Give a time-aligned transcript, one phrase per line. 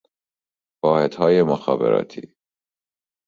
[0.83, 2.35] واحدهای مخابراتی